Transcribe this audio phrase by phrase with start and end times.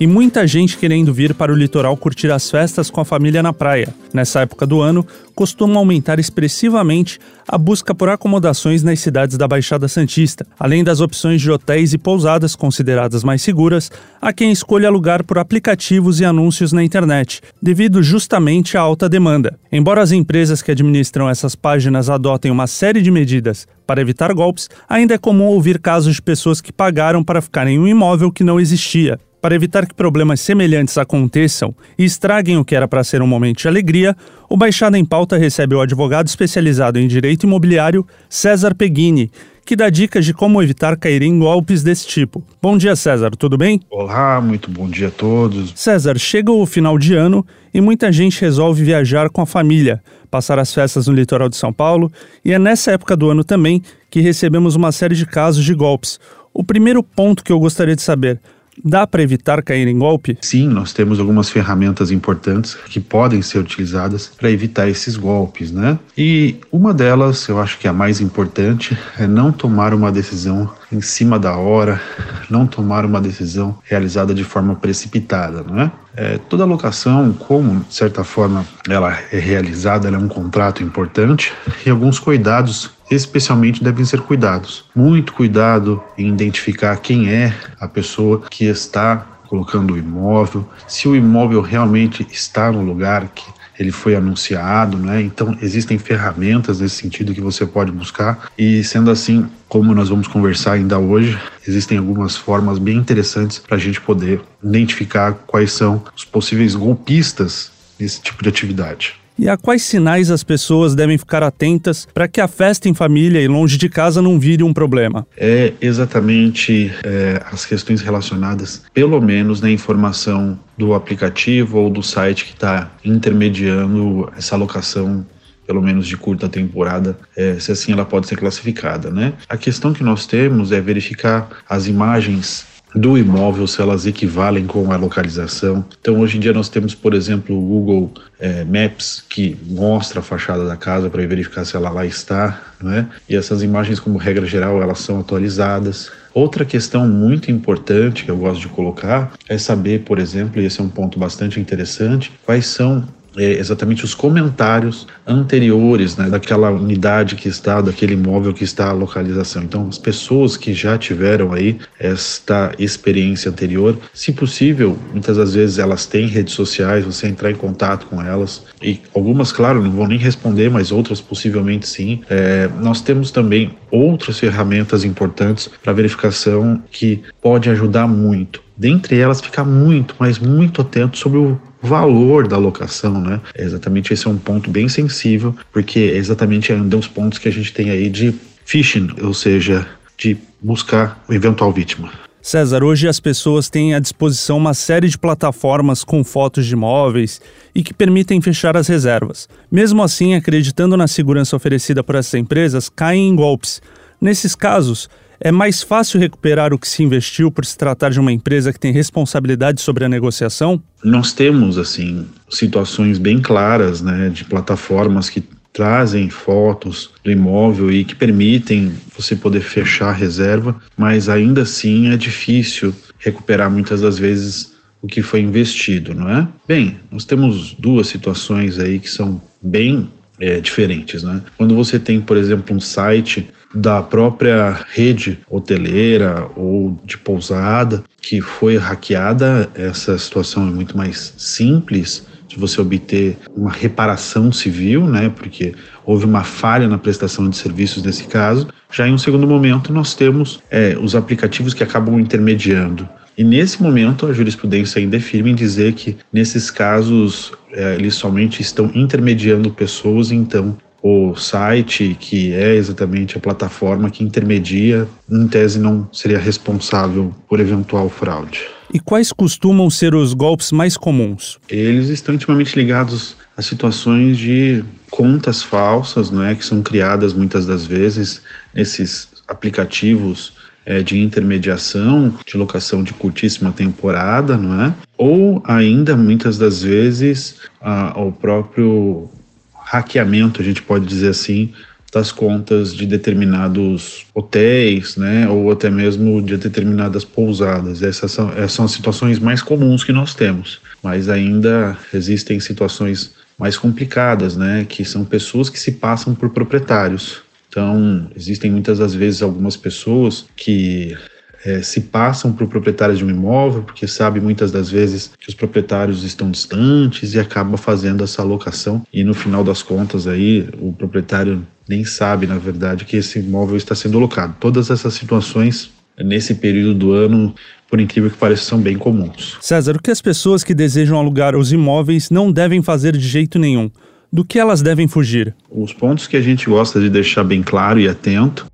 [0.00, 3.52] e muita gente querendo vir para o litoral curtir as festas com a família na
[3.52, 3.92] praia.
[4.12, 9.88] Nessa época do ano, costuma aumentar expressivamente a busca por acomodações nas cidades da Baixada
[9.88, 10.46] Santista.
[10.58, 13.90] Além das opções de hotéis e pousadas consideradas mais seguras,
[14.20, 19.58] há quem escolha alugar por aplicativos e anúncios na internet, devido justamente à alta demanda.
[19.70, 24.68] Embora as empresas que administram essas páginas adotem uma série de medidas para evitar golpes,
[24.88, 28.44] ainda é comum ouvir casos de pessoas que pagaram para ficar em um imóvel que
[28.44, 29.18] não existia.
[29.40, 33.58] Para evitar que problemas semelhantes aconteçam e estraguem o que era para ser um momento
[33.58, 34.16] de alegria,
[34.48, 39.30] o Baixada em Pauta recebe o advogado especializado em direito imobiliário César Peguini,
[39.64, 42.42] que dá dicas de como evitar cair em golpes desse tipo.
[42.60, 43.80] Bom dia, César, tudo bem?
[43.88, 45.72] Olá, muito bom dia a todos.
[45.76, 50.58] César, chega o final de ano e muita gente resolve viajar com a família, passar
[50.58, 52.10] as festas no litoral de São Paulo,
[52.44, 56.18] e é nessa época do ano também que recebemos uma série de casos de golpes.
[56.52, 58.40] O primeiro ponto que eu gostaria de saber:
[58.84, 60.38] dá para evitar cair em golpe?
[60.40, 65.98] Sim, nós temos algumas ferramentas importantes que podem ser utilizadas para evitar esses golpes, né?
[66.16, 70.70] E uma delas, eu acho que é a mais importante, é não tomar uma decisão
[70.90, 72.00] em cima da hora,
[72.48, 75.92] não tomar uma decisão realizada de forma precipitada, não é?
[76.16, 81.52] É, toda locação, como de certa forma ela é realizada, ela é um contrato importante
[81.86, 84.84] e alguns cuidados especialmente devem ser cuidados.
[84.94, 91.16] Muito cuidado em identificar quem é a pessoa que está colocando o imóvel, se o
[91.16, 93.44] imóvel realmente está no lugar que
[93.78, 95.22] ele foi anunciado, né?
[95.22, 100.26] Então existem ferramentas nesse sentido que você pode buscar e sendo assim, como nós vamos
[100.26, 106.02] conversar ainda hoje, existem algumas formas bem interessantes para a gente poder identificar quais são
[106.16, 109.14] os possíveis golpistas nesse tipo de atividade.
[109.38, 113.40] E a quais sinais as pessoas devem ficar atentas para que a festa em família
[113.40, 115.24] e longe de casa não vire um problema?
[115.36, 122.46] É exatamente é, as questões relacionadas, pelo menos na informação do aplicativo ou do site
[122.46, 125.24] que está intermediando essa locação
[125.68, 129.34] pelo menos de curta temporada, é, se assim ela pode ser classificada, né?
[129.46, 134.90] A questão que nós temos é verificar as imagens do imóvel, se elas equivalem com
[134.92, 135.84] a localização.
[136.00, 140.22] Então, hoje em dia, nós temos, por exemplo, o Google é, Maps, que mostra a
[140.22, 143.08] fachada da casa para verificar se ela lá está, né?
[143.28, 146.10] e essas imagens, como regra geral, elas são atualizadas.
[146.32, 150.80] Outra questão muito importante que eu gosto de colocar é saber, por exemplo, e esse
[150.80, 153.06] é um ponto bastante interessante, quais são
[153.38, 158.92] é, exatamente os comentários anteriores né, daquela unidade que está, daquele imóvel que está a
[158.92, 159.62] localização.
[159.62, 165.78] Então, as pessoas que já tiveram aí esta experiência anterior, se possível, muitas das vezes
[165.78, 170.06] elas têm redes sociais, você entrar em contato com elas e algumas, claro, não vão
[170.06, 172.22] nem responder, mas outras possivelmente sim.
[172.28, 178.67] É, nós temos também outras ferramentas importantes para verificação que pode ajudar muito.
[178.78, 183.40] Dentre elas, ficar muito, mas muito atento sobre o valor da locação, né?
[183.56, 187.48] É exatamente esse é um ponto bem sensível, porque é exatamente um dos pontos que
[187.48, 188.32] a gente tem aí de
[188.64, 189.84] phishing, ou seja,
[190.16, 192.10] de buscar o eventual vítima.
[192.40, 197.40] César, hoje as pessoas têm à disposição uma série de plataformas com fotos de imóveis
[197.74, 199.48] e que permitem fechar as reservas.
[199.70, 203.82] Mesmo assim, acreditando na segurança oferecida por essas empresas, caem em golpes.
[204.20, 208.32] Nesses casos, é mais fácil recuperar o que se investiu por se tratar de uma
[208.32, 210.82] empresa que tem responsabilidade sobre a negociação?
[211.02, 218.04] Nós temos, assim, situações bem claras, né, de plataformas que trazem fotos do imóvel e
[218.04, 224.18] que permitem você poder fechar a reserva, mas ainda assim é difícil recuperar muitas das
[224.18, 226.48] vezes o que foi investido, não é?
[226.66, 230.08] Bem, nós temos duas situações aí que são bem
[230.40, 231.42] é, diferentes, né?
[231.56, 238.40] Quando você tem, por exemplo, um site da própria rede hoteleira ou de pousada que
[238.40, 245.28] foi hackeada, essa situação é muito mais simples de você obter uma reparação civil, né?
[245.28, 245.74] Porque
[246.04, 248.68] houve uma falha na prestação de serviços nesse caso.
[248.90, 253.06] Já em um segundo momento, nós temos é, os aplicativos que acabam intermediando.
[253.38, 258.16] E nesse momento, a jurisprudência ainda é firme em dizer que, nesses casos, é, eles
[258.16, 265.46] somente estão intermediando pessoas, então o site, que é exatamente a plataforma que intermedia, em
[265.46, 268.62] tese não seria responsável por eventual fraude.
[268.92, 271.60] E quais costumam ser os golpes mais comuns?
[271.68, 277.66] Eles estão intimamente ligados a situações de contas falsas, não é, que são criadas muitas
[277.66, 278.42] das vezes
[278.74, 280.57] nesses aplicativos
[280.88, 284.94] é, de intermediação, de locação de curtíssima temporada, não é?
[285.18, 289.28] ou ainda muitas das vezes a, o próprio
[289.74, 291.74] hackeamento, a gente pode dizer assim,
[292.10, 298.02] das contas de determinados hotéis, né, ou até mesmo de determinadas pousadas.
[298.02, 303.34] Essas são, essas são as situações mais comuns que nós temos, mas ainda existem situações
[303.58, 307.42] mais complicadas, né, que são pessoas que se passam por proprietários.
[307.68, 311.16] Então, existem muitas das vezes algumas pessoas que
[311.64, 315.54] é, se passam por proprietários de um imóvel, porque sabe muitas das vezes que os
[315.54, 320.92] proprietários estão distantes e acaba fazendo essa alocação e no final das contas aí o
[320.92, 324.54] proprietário nem sabe, na verdade, que esse imóvel está sendo alocado.
[324.60, 327.54] Todas essas situações nesse período do ano,
[327.88, 329.56] por incrível que pareça, são bem comuns.
[329.60, 333.58] César, o que as pessoas que desejam alugar os imóveis não devem fazer de jeito
[333.58, 333.90] nenhum?
[334.30, 335.54] Do que elas devem fugir?
[335.70, 338.66] Os pontos que a gente gosta de deixar bem claro e atento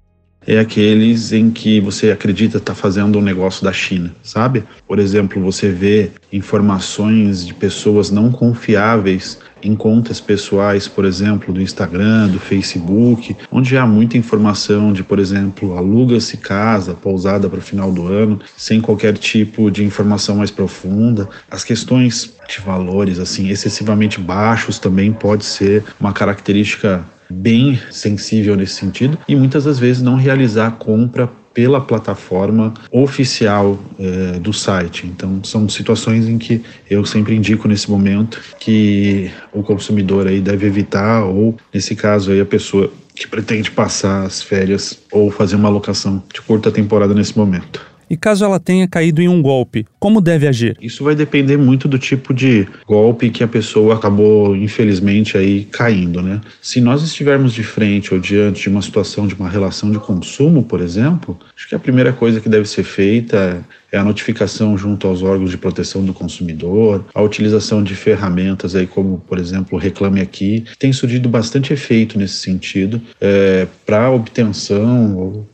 [0.46, 4.64] é aqueles em que você acredita estar tá fazendo um negócio da China, sabe?
[4.86, 11.60] Por exemplo, você vê informações de pessoas não confiáveis em contas pessoais, por exemplo, do
[11.60, 17.62] Instagram, do Facebook, onde há muita informação de, por exemplo, aluga-se casa, pousada para o
[17.62, 21.28] final do ano, sem qualquer tipo de informação mais profunda.
[21.50, 28.74] As questões de valores assim excessivamente baixos também pode ser uma característica bem sensível nesse
[28.74, 35.06] sentido e muitas das vezes não realizar a compra pela plataforma oficial é, do site.
[35.06, 36.60] Então, são situações em que
[36.90, 42.40] eu sempre indico nesse momento que o consumidor aí deve evitar, ou nesse caso aí
[42.40, 47.38] a pessoa que pretende passar as férias ou fazer uma alocação de curta temporada nesse
[47.38, 47.93] momento.
[48.08, 50.76] E caso ela tenha caído em um golpe, como deve agir?
[50.80, 56.20] Isso vai depender muito do tipo de golpe que a pessoa acabou, infelizmente, aí caindo,
[56.20, 56.40] né?
[56.60, 60.62] Se nós estivermos de frente ou diante de uma situação de uma relação de consumo,
[60.62, 65.06] por exemplo, acho que a primeira coisa que deve ser feita é a notificação junto
[65.06, 69.80] aos órgãos de proteção do consumidor, a utilização de ferramentas aí como, por exemplo, o
[69.80, 75.46] Reclame Aqui, tem surgido bastante efeito nesse sentido é, para obtenção ou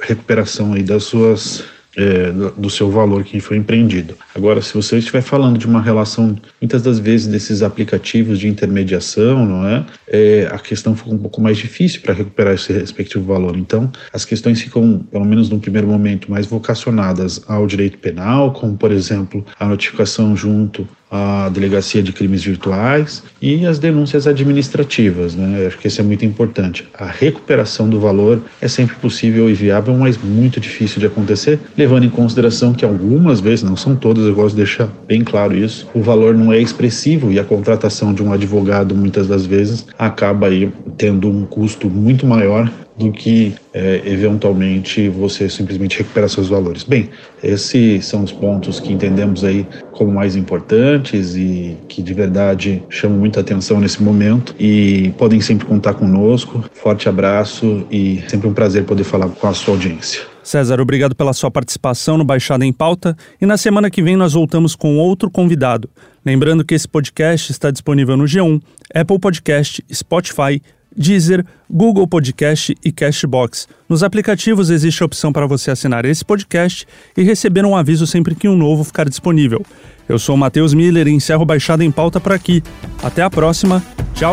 [0.00, 1.64] recuperação aí das suas
[1.98, 4.14] é, do seu valor que foi empreendido.
[4.38, 9.44] Agora, se você estiver falando de uma relação, muitas das vezes desses aplicativos de intermediação,
[9.44, 9.84] não é?
[10.06, 13.56] é a questão fica um pouco mais difícil para recuperar esse respectivo valor.
[13.56, 18.76] Então, as questões ficam, pelo menos no primeiro momento, mais vocacionadas ao direito penal, como,
[18.76, 25.34] por exemplo, a notificação junto a Delegacia de Crimes Virtuais e as denúncias administrativas.
[25.34, 25.66] Né?
[25.66, 26.86] Acho que isso é muito importante.
[26.94, 32.04] A recuperação do valor é sempre possível e viável, mas muito difícil de acontecer, levando
[32.04, 35.88] em consideração que algumas vezes, não são todas, eu gosto de deixar bem claro isso,
[35.94, 40.48] o valor não é expressivo e a contratação de um advogado muitas das vezes acaba
[40.48, 46.82] aí tendo um custo muito maior do que é, eventualmente você simplesmente recuperar seus valores.
[46.82, 47.08] Bem,
[47.42, 53.16] esses são os pontos que entendemos aí como mais importantes e que de verdade chamam
[53.16, 56.64] muita atenção nesse momento e podem sempre contar conosco.
[56.72, 60.37] Forte abraço e sempre um prazer poder falar com a sua audiência.
[60.48, 64.32] César, obrigado pela sua participação no Baixada em Pauta e na semana que vem nós
[64.32, 65.90] voltamos com outro convidado.
[66.24, 68.60] Lembrando que esse podcast está disponível no G1,
[68.94, 70.62] Apple Podcast, Spotify,
[70.96, 73.68] Deezer, Google Podcast e Cashbox.
[73.86, 78.34] Nos aplicativos existe a opção para você assinar esse podcast e receber um aviso sempre
[78.34, 79.62] que um novo ficar disponível.
[80.08, 82.62] Eu sou o Matheus Miller e encerro Baixada em Pauta por aqui.
[83.02, 83.82] Até a próxima.
[84.14, 84.32] Tchau.